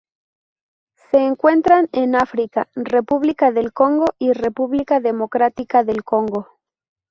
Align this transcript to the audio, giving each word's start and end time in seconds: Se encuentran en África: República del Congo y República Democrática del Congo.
Se 1.11 1.17
encuentran 1.19 1.87
en 1.93 2.15
África: 2.15 2.67
República 2.73 3.51
del 3.51 3.71
Congo 3.71 4.05
y 4.17 4.33
República 4.33 4.99
Democrática 4.99 5.83
del 5.83 6.03
Congo. 6.03 6.47